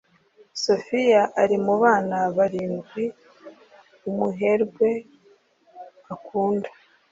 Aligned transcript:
sofiya 0.63 1.21
ari 1.41 1.55
mu 1.65 1.73
bana 1.83 2.17
barindwi 2.35 3.03
umuherwe 4.09 4.89
akunda 6.13 6.69